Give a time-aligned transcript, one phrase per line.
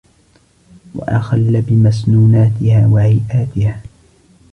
[0.95, 3.81] وَأَخَلَّ بِمَسْنُونَاتِهَا وَهَيْئَاتِهَا